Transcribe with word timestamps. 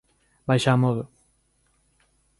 Baixa 0.47 0.69
amodo. 0.73 1.03